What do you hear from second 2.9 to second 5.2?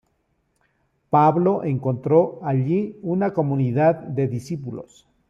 una comunidad de discípulos.